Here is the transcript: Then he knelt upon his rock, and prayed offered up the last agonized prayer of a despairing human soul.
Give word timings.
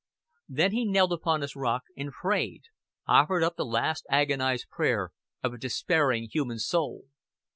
Then 0.49 0.71
he 0.71 0.83
knelt 0.89 1.11
upon 1.11 1.41
his 1.41 1.55
rock, 1.55 1.83
and 1.95 2.11
prayed 2.11 2.63
offered 3.05 3.43
up 3.43 3.55
the 3.55 3.63
last 3.65 4.03
agonized 4.09 4.67
prayer 4.67 5.11
of 5.43 5.53
a 5.53 5.59
despairing 5.59 6.27
human 6.31 6.57
soul. 6.57 7.03